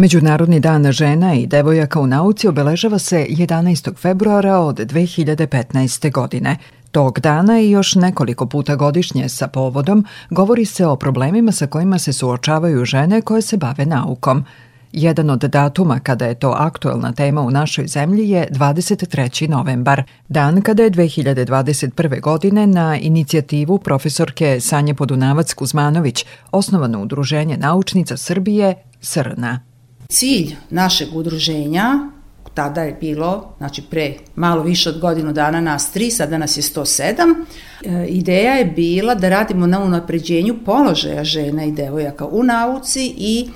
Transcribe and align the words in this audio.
Međunarodni 0.00 0.60
dan 0.60 0.92
žena 0.92 1.34
i 1.34 1.46
devojaka 1.46 2.00
u 2.00 2.06
nauci 2.06 2.48
obeležava 2.48 2.98
se 2.98 3.26
11. 3.30 3.96
februara 3.96 4.58
od 4.58 4.76
2015. 4.78 6.12
godine. 6.12 6.56
Tog 6.90 7.20
dana 7.20 7.60
i 7.60 7.70
još 7.70 7.94
nekoliko 7.94 8.46
puta 8.46 8.76
godišnje 8.76 9.28
sa 9.28 9.48
povodom 9.48 10.04
govori 10.30 10.64
se 10.64 10.86
o 10.86 10.96
problemima 10.96 11.52
sa 11.52 11.66
kojima 11.66 11.98
se 11.98 12.12
suočavaju 12.12 12.84
žene 12.84 13.22
koje 13.22 13.42
se 13.42 13.56
bave 13.56 13.86
naukom. 13.86 14.44
Jedan 14.92 15.30
od 15.30 15.40
datuma 15.40 15.98
kada 15.98 16.26
je 16.26 16.34
to 16.34 16.54
aktuelna 16.58 17.12
tema 17.12 17.40
u 17.40 17.50
našoj 17.50 17.86
zemlji 17.86 18.30
je 18.30 18.48
23. 18.50 19.48
novembar, 19.48 20.02
dan 20.28 20.62
kada 20.62 20.82
je 20.82 20.90
2021. 20.90 22.20
godine 22.20 22.66
na 22.66 22.98
inicijativu 22.98 23.78
profesorke 23.78 24.60
Sanje 24.60 24.94
Podunavac-Kuzmanović 24.94 26.24
osnovano 26.50 27.02
Udruženje 27.02 27.56
naučnica 27.56 28.16
Srbije 28.16 28.74
SRNA. 29.00 29.69
Cilj 30.10 30.56
našeg 30.70 31.08
udruženja 31.16 32.10
tada 32.54 32.82
je 32.82 32.96
bilo, 33.00 33.54
znači 33.58 33.82
pre 33.82 34.14
malo 34.34 34.62
više 34.62 34.88
od 34.88 34.98
godinu 34.98 35.32
dana 35.32 35.60
nas 35.60 35.92
tri, 35.92 36.10
sada 36.10 36.38
nas 36.38 36.56
je 36.56 36.62
107. 36.62 37.44
E, 37.84 38.06
ideja 38.06 38.52
je 38.52 38.64
bila 38.64 39.14
da 39.14 39.28
radimo 39.28 39.66
na 39.66 39.80
unapređenju 39.80 40.54
položaja 40.64 41.24
žena 41.24 41.64
i 41.64 41.72
devojaka 41.72 42.26
u 42.26 42.42
nauci 42.42 43.14
i 43.16 43.48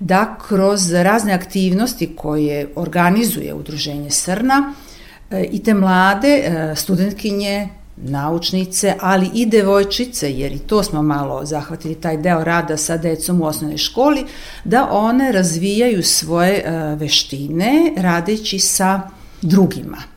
da 0.00 0.36
kroz 0.48 0.92
razne 0.92 1.32
aktivnosti 1.32 2.16
koje 2.16 2.68
organizuje 2.76 3.54
udruženje 3.54 4.10
Srna 4.10 4.74
e, 5.30 5.44
i 5.44 5.62
te 5.62 5.74
mlade 5.74 6.28
e, 6.28 6.76
studentkinje, 6.76 7.68
naučnice, 8.04 8.94
ali 9.00 9.30
i 9.34 9.46
devojčice, 9.46 10.32
jer 10.32 10.52
i 10.52 10.58
to 10.58 10.82
smo 10.82 11.02
malo 11.02 11.44
zahvatili 11.44 11.94
taj 11.94 12.16
deo 12.16 12.44
rada 12.44 12.76
sa 12.76 12.96
decom 12.96 13.40
u 13.40 13.44
osnovnoj 13.44 13.78
školi, 13.78 14.24
da 14.64 14.88
one 14.90 15.32
razvijaju 15.32 16.02
svoje 16.02 16.54
e, 16.54 16.96
veštine 16.96 17.92
radeći 17.96 18.58
sa 18.58 19.00
drugima 19.42 20.11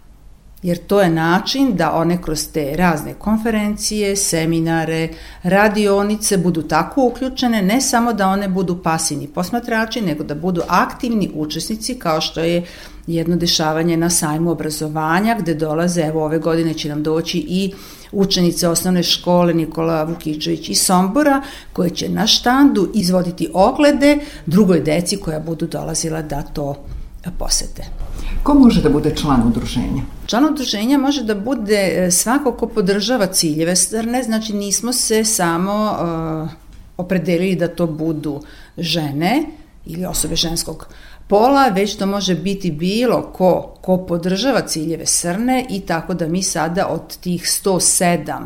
jer 0.65 0.77
to 0.77 1.01
je 1.01 1.09
način 1.09 1.75
da 1.75 1.91
one 1.93 2.21
kroz 2.21 2.47
te 2.53 2.75
razne 2.75 3.13
konferencije, 3.13 4.15
seminare, 4.15 5.09
radionice 5.43 6.37
budu 6.37 6.61
tako 6.61 7.03
uključene, 7.05 7.61
ne 7.61 7.81
samo 7.81 8.13
da 8.13 8.27
one 8.27 8.47
budu 8.47 8.83
pasivni 8.83 9.27
posmatrači, 9.27 10.01
nego 10.01 10.23
da 10.23 10.35
budu 10.35 10.61
aktivni 10.67 11.31
učesnici 11.33 11.95
kao 11.99 12.21
što 12.21 12.39
je 12.39 12.63
jedno 13.07 13.35
dešavanje 13.35 13.97
na 13.97 14.09
sajmu 14.09 14.51
obrazovanja 14.51 15.35
gde 15.39 15.53
dolaze, 15.53 16.01
evo 16.01 16.25
ove 16.25 16.39
godine 16.39 16.73
će 16.73 16.89
nam 16.89 17.03
doći 17.03 17.37
i 17.37 17.73
učenice 18.11 18.67
osnovne 18.67 19.03
škole 19.03 19.53
Nikola 19.53 20.03
Vukičević 20.03 20.69
iz 20.69 20.81
Sombora 20.81 21.41
koje 21.73 21.89
će 21.89 22.09
na 22.09 22.27
štandu 22.27 22.89
izvoditi 22.93 23.49
oglede 23.53 24.17
drugoj 24.45 24.79
deci 24.79 25.17
koja 25.17 25.39
budu 25.39 25.67
dolazila 25.67 26.21
da 26.21 26.41
to 26.41 26.75
posete. 27.39 28.04
Ko 28.45 28.53
može 28.53 28.81
da 28.81 28.89
bude 28.89 29.15
član 29.15 29.47
udruženja? 29.47 30.03
Član 30.25 30.45
udruženja 30.45 30.97
može 30.97 31.23
da 31.23 31.35
bude 31.35 31.79
e, 31.95 32.11
svako 32.11 32.51
ko 32.51 32.67
podržava 32.67 33.27
ciljeve 33.27 33.73
ne 34.03 34.23
znači 34.23 34.53
nismo 34.53 34.93
se 34.93 35.23
samo 35.25 35.73
uh, 35.73 36.49
opredelili 36.97 37.55
da 37.55 37.67
to 37.67 37.87
budu 37.87 38.41
žene 38.77 39.45
ili 39.85 40.05
osobe 40.05 40.35
ženskog 40.35 40.87
pola, 41.27 41.67
već 41.67 41.95
to 41.95 42.05
može 42.05 42.35
biti 42.35 42.71
bilo 42.71 43.21
ko, 43.33 43.73
ko 43.81 43.97
podržava 43.97 44.61
ciljeve 44.61 45.05
srne 45.05 45.65
i 45.69 45.79
tako 45.79 46.13
da 46.13 46.27
mi 46.27 46.43
sada 46.43 46.87
od 46.87 47.17
tih 47.17 47.41
107 47.41 48.41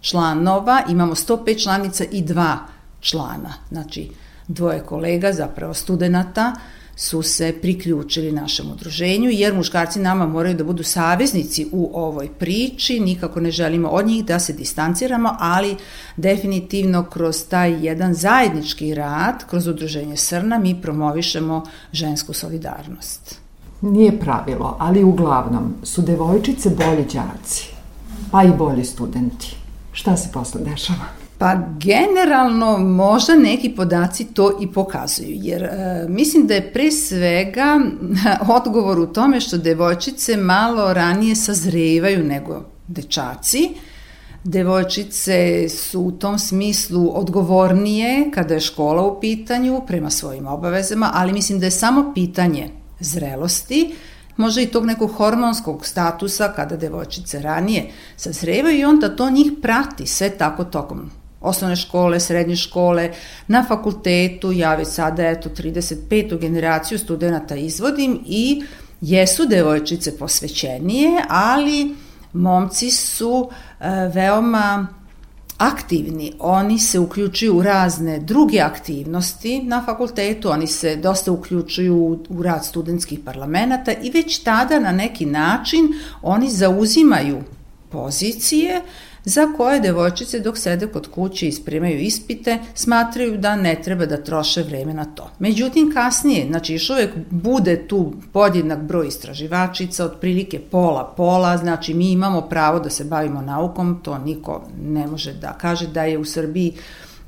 članova 0.00 0.82
imamo 0.88 1.14
105 1.14 1.62
članica 1.62 2.04
i 2.10 2.22
dva 2.22 2.58
člana, 3.00 3.54
znači 3.68 4.10
dvoje 4.48 4.80
kolega, 4.80 5.32
zapravo 5.32 5.74
studenta, 5.74 6.54
su 6.96 7.22
se 7.22 7.54
priključili 7.62 8.32
našem 8.32 8.70
udruženju, 8.70 9.30
jer 9.30 9.54
muškarci 9.54 10.00
nama 10.00 10.26
moraju 10.26 10.54
da 10.54 10.64
budu 10.64 10.82
saveznici 10.82 11.66
u 11.72 11.90
ovoj 11.94 12.28
priči, 12.38 13.00
nikako 13.00 13.40
ne 13.40 13.50
želimo 13.50 13.88
od 13.88 14.06
njih 14.06 14.24
da 14.24 14.38
se 14.38 14.52
distanciramo, 14.52 15.36
ali 15.38 15.76
definitivno 16.16 17.04
kroz 17.04 17.44
taj 17.48 17.86
jedan 17.86 18.14
zajednički 18.14 18.94
rad, 18.94 19.46
kroz 19.46 19.66
udruženje 19.66 20.16
Srna, 20.16 20.58
mi 20.58 20.82
promovišemo 20.82 21.64
žensku 21.92 22.32
solidarnost. 22.32 23.40
Nije 23.80 24.20
pravilo, 24.20 24.76
ali 24.80 25.04
uglavnom 25.04 25.74
su 25.82 26.02
devojčice 26.02 26.70
bolji 26.70 27.04
đaci, 27.04 27.68
pa 28.30 28.44
i 28.44 28.50
bolji 28.58 28.84
studenti. 28.84 29.56
Šta 29.92 30.16
se 30.16 30.28
posle 30.32 30.60
dešava? 30.60 31.21
Pa 31.42 31.56
generalno 31.78 32.78
možda 32.78 33.34
neki 33.34 33.70
podaci 33.70 34.24
to 34.24 34.58
i 34.60 34.72
pokazuju, 34.72 35.28
jer 35.30 35.62
e, 35.62 36.06
mislim 36.08 36.46
da 36.46 36.54
je 36.54 36.72
pre 36.72 36.90
svega 36.90 37.80
odgovor 38.56 38.98
u 38.98 39.06
tome 39.06 39.40
što 39.40 39.58
devojčice 39.58 40.36
malo 40.36 40.92
ranije 40.92 41.36
sazrevaju 41.36 42.24
nego 42.24 42.64
dečaci. 42.88 43.68
Devojčice 44.44 45.68
su 45.68 46.00
u 46.00 46.12
tom 46.12 46.38
smislu 46.38 47.18
odgovornije 47.18 48.30
kada 48.34 48.54
je 48.54 48.60
škola 48.60 49.02
u 49.02 49.20
pitanju 49.20 49.82
prema 49.86 50.10
svojim 50.10 50.46
obavezama, 50.46 51.10
ali 51.14 51.32
mislim 51.32 51.58
da 51.58 51.66
je 51.66 51.70
samo 51.70 52.12
pitanje 52.14 52.70
zrelosti, 53.00 53.94
možda 54.36 54.60
i 54.60 54.66
tog 54.66 54.86
nekog 54.86 55.10
hormonskog 55.12 55.86
statusa 55.86 56.52
kada 56.56 56.76
devojčice 56.76 57.42
ranije 57.42 57.90
sazrevaju 58.16 58.78
i 58.78 58.84
onda 58.84 59.16
to 59.16 59.30
njih 59.30 59.52
prati 59.62 60.06
sve 60.06 60.30
tako 60.30 60.64
tokom 60.64 61.10
osnovne 61.42 61.76
škole, 61.76 62.20
srednje 62.20 62.56
škole, 62.56 63.10
na 63.46 63.64
fakultetu, 63.68 64.52
ja 64.52 64.74
već 64.74 64.88
sada 64.88 65.28
eto 65.28 65.48
35. 65.48 66.38
generaciju 66.38 66.98
studenta 66.98 67.56
izvodim 67.56 68.20
i 68.26 68.62
jesu 69.00 69.46
devojčice 69.46 70.18
posvećenije, 70.18 71.22
ali 71.28 71.94
momci 72.32 72.90
su 72.90 73.50
e, 73.80 73.88
veoma 74.14 74.86
aktivni, 75.58 76.32
oni 76.38 76.78
se 76.78 76.98
uključuju 76.98 77.56
u 77.56 77.62
razne 77.62 78.18
druge 78.18 78.60
aktivnosti 78.60 79.62
na 79.62 79.82
fakultetu, 79.86 80.50
oni 80.50 80.66
se 80.66 80.96
dosta 80.96 81.32
uključuju 81.32 82.20
u 82.28 82.42
rad 82.42 82.64
studentskih 82.64 83.18
parlamenta 83.24 83.92
i 83.92 84.10
već 84.10 84.38
tada 84.38 84.78
na 84.78 84.92
neki 84.92 85.26
način 85.26 85.88
oni 86.22 86.50
zauzimaju 86.50 87.42
pozicije 87.90 88.82
za 89.24 89.46
koje 89.56 89.80
devojčice 89.80 90.40
dok 90.40 90.58
sede 90.58 90.86
kod 90.86 91.10
kuće 91.10 91.48
i 91.48 91.52
spremaju 91.52 92.00
ispite 92.00 92.58
smatraju 92.74 93.38
da 93.38 93.56
ne 93.56 93.80
treba 93.84 94.06
da 94.06 94.22
troše 94.22 94.62
vreme 94.62 94.94
na 94.94 95.04
to. 95.04 95.30
Međutim, 95.38 95.92
kasnije, 95.94 96.46
znači 96.46 96.72
još 96.72 96.90
uvek 96.90 97.10
bude 97.30 97.88
tu 97.88 98.12
podjednak 98.32 98.82
broj 98.82 99.08
istraživačica, 99.08 100.04
otprilike 100.04 100.60
pola-pola, 100.70 101.56
znači 101.56 101.94
mi 101.94 102.10
imamo 102.10 102.40
pravo 102.40 102.80
da 102.80 102.90
se 102.90 103.04
bavimo 103.04 103.42
naukom, 103.42 104.00
to 104.02 104.18
niko 104.18 104.62
ne 104.82 105.06
može 105.06 105.32
da 105.32 105.58
kaže 105.60 105.86
da 105.86 106.02
je 106.02 106.18
u 106.18 106.24
Srbiji 106.24 106.74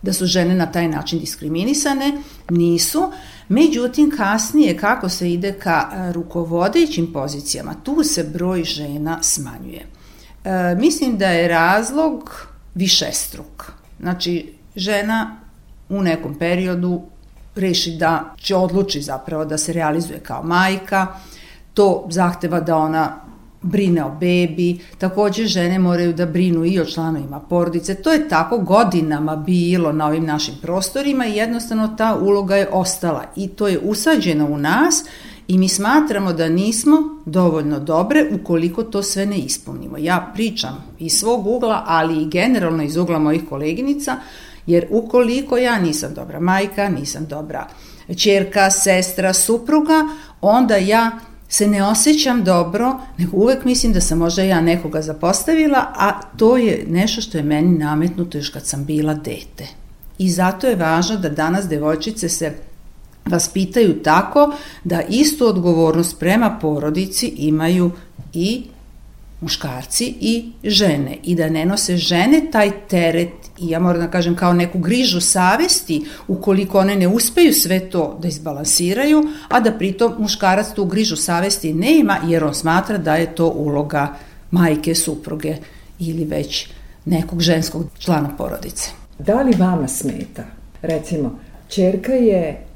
da 0.03 0.13
su 0.13 0.27
žene 0.27 0.55
na 0.55 0.67
taj 0.67 0.89
način 0.89 1.19
diskriminisane, 1.19 2.13
nisu. 2.51 3.13
Međutim, 3.49 4.11
kasnije 4.17 4.77
kako 4.77 5.09
se 5.09 5.33
ide 5.33 5.53
ka 5.53 6.11
rukovodećim 6.15 7.13
pozicijama, 7.13 7.75
tu 7.83 8.05
se 8.05 8.25
broj 8.25 8.65
žena 8.65 9.19
smanjuje. 9.23 9.87
E, 10.45 10.75
mislim 10.75 11.19
da 11.19 11.27
je 11.27 11.49
razlog 11.49 12.47
višestruk. 12.75 13.73
Znači, 14.01 14.53
žena 14.77 15.37
u 15.89 16.03
nekom 16.03 16.35
periodu 16.39 17.03
reši 17.57 17.91
da 17.91 18.35
će 18.37 18.57
odluči 18.57 19.03
zapravo 19.03 19.45
da 19.45 19.59
se 19.59 19.73
realizuje 19.73 20.19
kao 20.19 20.43
majka, 20.43 21.07
to 21.75 22.07
zahteva 22.11 22.61
da 22.61 22.77
ona 22.77 23.25
brine 23.63 24.05
o 24.05 24.11
bebi, 24.21 24.79
takođe 24.99 25.47
žene 25.47 25.79
moraju 25.79 26.13
da 26.13 26.27
brinu 26.27 26.65
i 26.65 26.81
o 26.81 26.85
članovima 26.85 27.41
porodice. 27.41 27.95
To 27.95 28.13
je 28.13 28.29
tako 28.29 28.59
godinama 28.59 29.37
bilo 29.37 29.93
na 29.93 30.07
ovim 30.07 30.25
našim 30.25 30.55
prostorima 30.63 31.27
i 31.27 31.37
jednostavno 31.37 31.89
ta 31.99 32.15
uloga 32.15 32.57
je 32.57 32.69
ostala 32.73 33.25
i 33.37 33.49
to 33.49 33.69
je 33.69 33.79
usađeno 33.79 34.47
u 34.47 34.59
nas 34.59 35.05
i 35.49 35.59
mi 35.59 35.69
smatramo 35.69 36.33
da 36.33 36.49
nismo 36.49 36.97
dovoljno 37.27 37.81
dobre 37.81 38.27
ukoliko 38.33 38.83
to 38.83 39.03
sve 39.03 39.27
ne 39.27 39.39
ispunimo. 39.39 39.99
Ja 39.99 40.31
pričam 40.35 40.85
iz 40.99 41.13
svog 41.13 41.47
ugla, 41.47 41.85
ali 41.87 42.23
i 42.23 42.29
generalno 42.29 42.83
iz 42.83 42.97
ugla 42.97 43.19
mojih 43.19 43.43
koleginica, 43.49 44.17
jer 44.67 44.87
ukoliko 44.91 45.57
ja 45.57 45.79
nisam 45.79 46.15
dobra 46.15 46.41
majka, 46.41 46.89
nisam 46.89 47.27
dobra 47.27 47.67
čerka, 48.17 48.71
sestra, 48.71 49.33
supruga, 49.33 50.09
onda 50.41 50.77
ja 50.77 51.11
se 51.49 51.67
ne 51.67 51.85
osjećam 51.85 52.45
dobro, 52.45 53.01
nego 53.19 53.37
uvek 53.37 53.65
mislim 53.65 53.93
da 53.93 54.01
sam 54.01 54.19
možda 54.19 54.43
ja 54.43 54.61
nekoga 54.61 55.03
zapostavila, 55.03 55.87
a 55.97 56.21
to 56.37 56.57
je 56.57 56.85
nešto 56.89 57.21
što 57.21 57.39
je 57.39 57.45
meni 57.45 57.79
nametnuto 57.79 58.39
još 58.39 58.49
kad 58.49 58.67
sam 58.67 58.85
bila 58.85 59.15
dete. 59.15 59.67
I 60.19 60.31
zato 60.31 60.67
je 60.67 60.77
važno 60.77 61.17
da 61.17 61.29
danas 61.29 61.69
devojčice 61.69 62.29
se 62.29 62.53
vaspitaju 63.27 64.03
tako 64.03 64.53
da 64.85 65.03
istu 65.03 65.47
odgovornost 65.47 66.19
prema 66.19 66.59
porodici 66.61 67.27
imaju 67.37 67.91
i 68.33 68.63
muškarci 69.41 70.15
i 70.21 70.53
žene 70.65 71.17
i 71.23 71.35
da 71.35 71.49
ne 71.49 71.65
nose 71.65 71.97
žene 71.97 72.43
taj 72.53 72.71
teret 72.89 73.33
i 73.59 73.69
ja 73.69 73.79
moram 73.79 74.01
da 74.01 74.11
kažem 74.11 74.37
kao 74.37 74.53
neku 74.53 74.79
grižu 74.79 75.21
savesti 75.21 76.05
ukoliko 76.29 76.79
one 76.79 76.97
ne 76.97 77.09
uspeju 77.09 77.53
sve 77.53 77.91
to 77.91 78.19
da 78.23 78.29
izbalansiraju, 78.29 79.23
a 79.49 79.61
da 79.61 79.73
pritom 79.73 80.15
muškarac 80.19 80.73
tu 80.75 80.85
grižu 80.85 81.17
savesti 81.17 81.75
ne 81.75 81.99
ima 81.99 82.19
jer 82.27 82.45
on 82.45 82.55
smatra 82.55 82.99
da 82.99 83.17
je 83.17 83.35
to 83.35 83.49
uloga 83.49 84.15
majke, 84.51 84.95
supruge 84.95 85.57
ili 85.99 86.25
već 86.25 86.69
nekog 87.05 87.41
ženskog 87.41 87.87
člana 87.99 88.37
porodice. 88.37 88.91
Da 89.19 89.43
li 89.43 89.57
vama 89.59 89.89
smeta? 89.89 90.45
Recimo, 90.83 91.39
čerka 91.69 92.13
je 92.13 92.67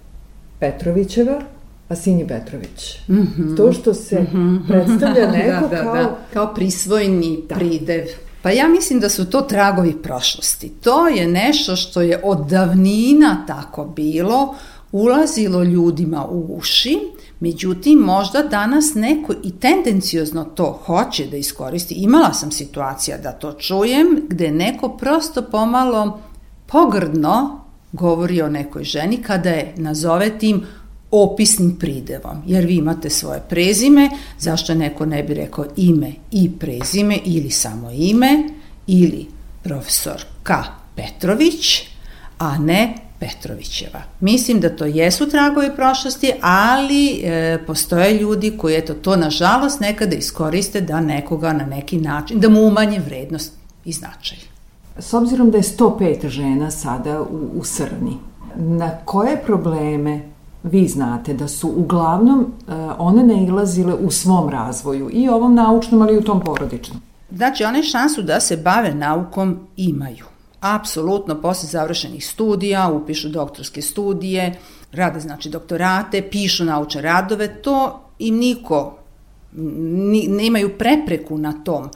Petrovićeva, 0.58 1.40
a 1.88 1.96
sin 1.96 2.18
je 2.18 2.28
Petrović. 2.28 2.98
Mm 3.08 3.14
-hmm. 3.14 3.56
To 3.56 3.72
što 3.72 3.94
se 3.94 4.20
mm 4.20 4.26
-hmm. 4.32 4.68
predstavlja 4.68 5.26
da, 5.26 5.32
neko 5.38 5.68
da, 5.68 5.76
da, 5.76 5.82
kao... 5.82 5.94
Da. 5.94 6.18
Kao 6.32 6.54
prisvojni 6.54 7.42
da. 7.48 7.54
pridev. 7.54 8.04
Pa 8.42 8.50
ja 8.50 8.68
mislim 8.68 9.00
da 9.00 9.08
su 9.08 9.30
to 9.30 9.40
tragovi 9.40 9.96
prošlosti. 10.02 10.68
To 10.68 11.08
je 11.08 11.26
nešto 11.26 11.76
što 11.76 12.00
je 12.00 12.20
od 12.24 12.46
davnina 12.50 13.44
tako 13.46 13.84
bilo, 13.84 14.54
ulazilo 14.92 15.62
ljudima 15.62 16.26
u 16.26 16.56
uši, 16.58 16.98
međutim 17.40 17.98
možda 17.98 18.42
danas 18.42 18.94
neko 18.94 19.34
i 19.44 19.50
tendenciozno 19.50 20.44
to 20.44 20.80
hoće 20.84 21.26
da 21.26 21.36
iskoristi. 21.36 21.94
Imala 21.94 22.32
sam 22.32 22.50
situacija 22.50 23.18
da 23.18 23.32
to 23.32 23.52
čujem, 23.52 24.06
gde 24.28 24.50
neko 24.50 24.88
prosto 24.88 25.42
pomalo 25.42 26.20
pogrdno 26.66 27.64
govori 27.92 28.42
o 28.42 28.48
nekoj 28.48 28.84
ženi 28.84 29.16
kada 29.22 29.50
je 29.50 29.72
nazove 29.76 30.38
tim 30.38 30.62
opisnim 31.10 31.76
pridevom, 31.78 32.42
jer 32.46 32.66
vi 32.66 32.74
imate 32.74 33.10
svoje 33.10 33.40
prezime, 33.48 34.10
zašto 34.38 34.74
neko 34.74 35.06
ne 35.06 35.22
bi 35.22 35.34
rekao 35.34 35.64
ime 35.76 36.12
i 36.30 36.50
prezime 36.58 37.18
ili 37.24 37.50
samo 37.50 37.90
ime 37.90 38.44
ili 38.86 39.26
profesor 39.62 40.24
K. 40.42 40.52
Petrović, 40.94 41.88
a 42.38 42.58
ne 42.58 42.94
Petrovićeva. 43.20 44.02
Mislim 44.20 44.60
da 44.60 44.76
to 44.76 44.86
jesu 44.86 45.30
tragovi 45.30 45.70
prošlosti, 45.76 46.32
ali 46.40 47.20
e, 47.24 47.58
postoje 47.66 48.14
ljudi 48.14 48.54
koji 48.58 48.76
eto 48.76 48.94
to 48.94 49.16
nažalost 49.16 49.80
nekada 49.80 50.16
iskoriste 50.16 50.80
da 50.80 51.00
nekoga 51.00 51.52
na 51.52 51.66
neki 51.66 51.96
način, 51.96 52.40
da 52.40 52.48
mu 52.48 52.66
umanje 52.66 52.98
vrednost 52.98 53.52
i 53.84 53.92
značaj. 53.92 54.38
S 54.98 55.14
obzirom 55.14 55.50
da 55.50 55.56
je 55.56 55.62
105 55.62 56.28
žena 56.28 56.70
sada 56.70 57.20
u, 57.22 57.60
u 57.60 57.64
Srni, 57.64 58.16
na 58.56 58.90
koje 59.04 59.42
probleme 59.46 60.20
vi 60.62 60.88
znate 60.88 61.34
da 61.34 61.48
su 61.48 61.72
uglavnom 61.76 62.40
uh, 62.40 62.74
one 62.98 63.22
nailazile 63.22 63.94
u 63.94 64.10
svom 64.10 64.48
razvoju 64.48 65.10
i 65.12 65.28
ovom 65.28 65.54
naučnom, 65.54 66.02
ali 66.02 66.14
i 66.14 66.18
u 66.18 66.22
tom 66.22 66.40
porodičnom? 66.40 67.00
Znači, 67.30 67.64
one 67.64 67.82
šansu 67.82 68.22
da 68.22 68.40
se 68.40 68.56
bave 68.56 68.94
naukom 68.94 69.58
imaju. 69.76 70.24
Apsolutno, 70.60 71.40
posle 71.40 71.68
završenih 71.68 72.26
studija, 72.26 72.90
upišu 72.90 73.28
doktorske 73.28 73.82
studije, 73.82 74.58
rade 74.92 75.20
znači 75.20 75.50
doktorate, 75.50 76.22
pišu 76.22 76.64
naučne 76.64 77.02
radove, 77.02 77.62
to 77.62 78.00
im 78.18 78.36
niko 78.36 78.98
nemaju 80.28 80.78
prepreku 80.78 81.38
na 81.38 81.52
tom 81.64 81.88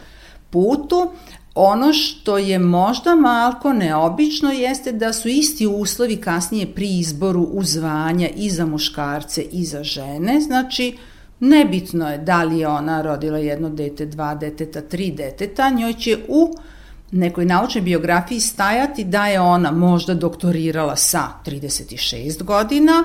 putu, 0.50 1.10
Ono 1.54 1.92
što 1.92 2.38
je 2.38 2.58
možda 2.58 3.14
malko 3.14 3.72
neobično 3.72 4.52
jeste 4.52 4.92
da 4.92 5.12
su 5.12 5.28
isti 5.28 5.66
uslovi 5.66 6.16
kasnije 6.16 6.74
pri 6.74 6.98
izboru 6.98 7.42
u 7.42 7.64
zvanja 7.64 8.28
i 8.36 8.50
za 8.50 8.66
muškarce 8.66 9.42
i 9.42 9.64
za 9.64 9.84
žene, 9.84 10.40
znači 10.40 10.96
nebitno 11.40 12.10
je 12.10 12.18
da 12.18 12.42
li 12.42 12.58
je 12.58 12.68
ona 12.68 13.02
rodila 13.02 13.38
jedno 13.38 13.70
dete, 13.70 14.06
dva 14.06 14.34
deteta, 14.34 14.80
tri 14.80 15.10
deteta, 15.10 15.70
njoj 15.70 15.94
će 15.94 16.18
u 16.28 16.54
nekoj 17.10 17.44
naučnoj 17.44 17.82
biografiji 17.82 18.40
stajati 18.40 19.04
da 19.04 19.26
je 19.26 19.40
ona 19.40 19.70
možda 19.70 20.14
doktorirala 20.14 20.96
sa 20.96 21.28
36 21.46 22.42
godina, 22.42 23.04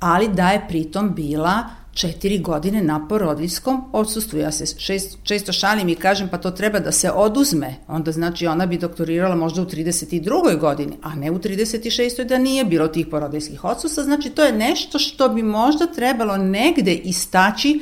ali 0.00 0.28
da 0.28 0.50
je 0.50 0.66
pritom 0.68 1.14
bila 1.14 1.64
četiri 1.96 2.38
godine 2.38 2.82
na 2.82 3.08
porodiljskom 3.08 3.84
odsustvu. 3.92 4.38
Ja 4.38 4.52
se 4.52 4.66
šest, 4.78 5.18
često 5.22 5.52
šalim 5.52 5.88
i 5.88 5.94
kažem 5.94 6.28
pa 6.28 6.38
to 6.38 6.50
treba 6.50 6.78
da 6.78 6.92
se 6.92 7.10
oduzme. 7.10 7.74
Onda 7.88 8.12
znači 8.12 8.46
ona 8.46 8.66
bi 8.66 8.78
doktorirala 8.78 9.36
možda 9.36 9.62
u 9.62 9.66
32. 9.66 10.58
godini, 10.58 10.96
a 11.02 11.14
ne 11.14 11.30
u 11.30 11.38
36. 11.38 12.24
da 12.24 12.38
nije 12.38 12.64
bilo 12.64 12.88
tih 12.88 13.06
porodiljskih 13.06 13.64
odsustva. 13.64 14.04
Znači 14.04 14.30
to 14.30 14.44
je 14.44 14.52
nešto 14.52 14.98
što 14.98 15.28
bi 15.28 15.42
možda 15.42 15.86
trebalo 15.86 16.36
negde 16.36 16.94
istaći 16.94 17.80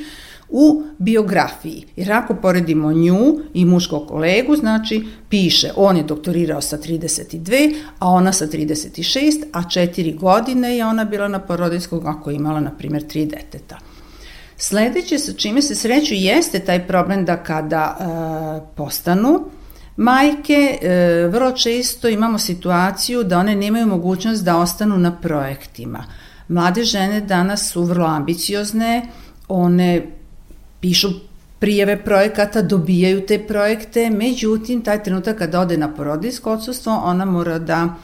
u 0.49 0.83
biografiji. 0.97 1.85
Jer 1.95 2.11
ako 2.11 2.35
poredimo 2.35 2.93
nju 2.93 3.39
i 3.53 3.65
muškog 3.65 4.07
kolegu, 4.07 4.55
znači 4.55 5.03
piše 5.29 5.71
on 5.75 5.97
je 5.97 6.03
doktorirao 6.03 6.61
sa 6.61 6.77
32, 6.77 7.75
a 7.99 8.09
ona 8.09 8.33
sa 8.33 8.47
36, 8.47 9.43
a 9.53 9.69
četiri 9.69 10.13
godine 10.13 10.77
je 10.77 10.85
ona 10.85 11.05
bila 11.05 11.27
na 11.27 11.39
porodiljskog 11.39 12.05
ako 12.05 12.29
je 12.29 12.35
imala, 12.35 12.59
na 12.59 12.71
primjer, 12.71 13.07
tri 13.07 13.25
deteta. 13.25 13.94
Sledeće 14.67 15.19
sa 15.19 15.33
čime 15.33 15.61
se 15.61 15.75
sreću 15.75 16.13
jeste 16.13 16.59
taj 16.59 16.87
problem 16.87 17.25
da 17.25 17.43
kada 17.43 17.97
e, 17.99 18.05
postanu 18.75 19.49
majke, 19.97 20.77
e, 20.81 21.27
vrlo 21.31 21.51
često 21.51 22.09
imamo 22.09 22.39
situaciju 22.39 23.23
da 23.23 23.39
one 23.39 23.55
nemaju 23.55 23.87
mogućnost 23.87 24.43
da 24.43 24.57
ostanu 24.57 24.97
na 24.97 25.11
projektima. 25.21 26.05
Mlade 26.47 26.83
žene 26.83 27.21
danas 27.21 27.71
su 27.71 27.83
vrlo 27.83 28.05
ambiciozne, 28.05 29.01
one 29.47 30.01
pišu 30.79 31.09
prijeve 31.59 32.03
projekata, 32.03 32.61
dobijaju 32.61 33.25
te 33.25 33.39
projekte, 33.47 34.09
međutim, 34.09 34.81
taj 34.81 35.03
trenutak 35.03 35.37
kada 35.37 35.59
ode 35.59 35.77
na 35.77 35.93
porodijsko 35.95 36.53
odsustvo, 36.53 37.01
ona 37.03 37.25
mora 37.25 37.59
da 37.59 37.95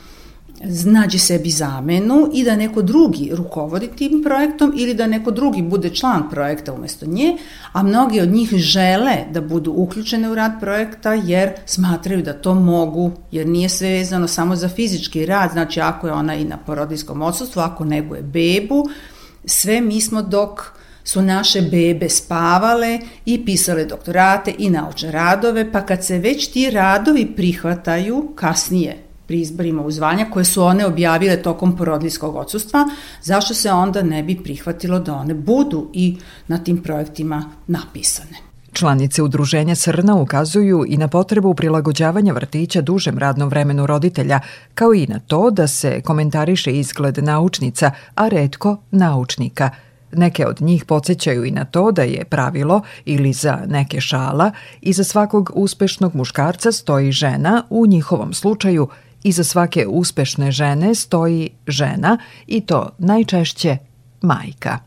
nađe 0.86 1.20
sebi 1.20 1.50
zamenu 1.50 2.30
i 2.34 2.44
da 2.44 2.56
neko 2.56 2.82
drugi 2.82 3.32
rukovodi 3.34 3.88
tim 3.88 4.24
projektom 4.24 4.74
ili 4.78 4.94
da 4.94 5.08
neko 5.08 5.32
drugi 5.32 5.62
bude 5.62 5.90
član 5.90 6.30
projekta 6.30 6.74
umesto 6.74 7.06
nje, 7.06 7.38
a 7.72 7.84
mnogi 7.84 8.22
od 8.22 8.30
njih 8.30 8.50
žele 8.50 9.18
da 9.32 9.42
budu 9.42 9.72
uključene 9.72 10.30
u 10.30 10.36
rad 10.36 10.52
projekta 10.60 11.14
jer 11.14 11.52
smatraju 11.66 12.24
da 12.24 12.34
to 12.34 12.54
mogu, 12.54 13.12
jer 13.32 13.48
nije 13.48 13.70
sve 13.70 13.90
vezano 13.90 14.28
samo 14.28 14.56
za 14.56 14.70
fizički 14.70 15.26
rad, 15.26 15.52
znači 15.52 15.82
ako 15.82 16.08
je 16.08 16.14
ona 16.14 16.36
i 16.36 16.46
na 16.46 16.58
porodijskom 16.58 17.22
odsustvu, 17.22 17.60
ako 17.60 17.86
neguje 17.86 18.22
bebu, 18.22 18.90
sve 19.46 19.82
mi 19.82 20.02
smo 20.02 20.22
dok 20.22 20.82
su 21.04 21.22
naše 21.22 21.62
bebe 21.62 22.10
spavale 22.10 23.00
i 23.26 23.46
pisale 23.46 23.86
doktorate 23.86 24.54
i 24.58 24.70
naučne 24.70 25.12
radove, 25.12 25.72
pa 25.72 25.86
kad 25.86 26.06
se 26.06 26.18
već 26.18 26.48
ti 26.48 26.70
radovi 26.70 27.26
prihvataju 27.36 28.32
kasnije 28.36 29.11
pri 29.32 29.42
izborima 29.42 29.82
u 29.82 29.92
zvanja 29.92 30.26
koje 30.34 30.46
su 30.46 30.64
one 30.64 30.86
objavile 30.86 31.42
tokom 31.42 31.78
porodljskog 31.78 32.36
odsustva, 32.36 32.90
zašto 33.24 33.54
se 33.54 33.72
onda 33.72 34.02
ne 34.04 34.24
bi 34.24 34.36
prihvatilo 34.44 35.00
da 35.00 35.14
one 35.16 35.34
budu 35.34 35.90
i 35.94 36.18
na 36.48 36.58
tim 36.58 36.82
projektima 36.84 37.46
napisane? 37.68 38.38
Članice 38.74 39.24
udruženja 39.24 39.76
Srna 39.76 40.16
ukazuju 40.16 40.86
i 40.88 40.98
na 40.98 41.08
potrebu 41.08 41.54
prilagođavanja 41.54 42.34
vrtića 42.34 42.82
dužem 42.82 43.18
radnom 43.18 43.50
vremenu 43.50 43.86
roditelja, 43.86 44.40
kao 44.74 44.94
i 44.94 45.08
na 45.08 45.20
to 45.20 45.52
da 45.52 45.68
se 45.68 46.02
komentariše 46.02 46.72
izgled 46.72 47.24
naučnica, 47.24 47.92
a 48.16 48.28
redko 48.28 48.78
naučnika– 48.92 49.70
Neke 50.14 50.48
od 50.48 50.62
njih 50.62 50.86
podsjećaju 50.86 51.46
i 51.46 51.52
na 51.52 51.66
to 51.66 51.92
da 51.92 52.04
je 52.04 52.26
pravilo 52.26 52.82
ili 53.06 53.34
za 53.34 53.60
neke 53.68 54.02
šala 54.02 54.52
iza 54.82 55.04
svakog 55.04 55.52
uspešnog 55.56 56.16
muškarca 56.16 56.72
stoji 56.72 57.12
žena, 57.12 57.64
u 57.70 57.88
njihovom 57.88 58.34
slučaju 58.34 58.88
Iza 59.24 59.44
svake 59.44 59.88
uspešne 59.88 60.52
žene 60.52 60.96
stoji 60.96 61.50
žena 61.68 62.18
i 62.48 62.62
to 62.62 62.90
najčešće 62.98 63.78
majka. 64.22 64.80